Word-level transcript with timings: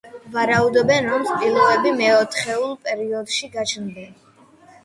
ვარაუდობენ, 0.35 1.09
რომ 1.11 1.27
სპილოები 1.33 1.91
მეოთხეულ 1.99 2.73
პერიოდში 2.89 3.51
გაჩნდნენ. 3.59 4.21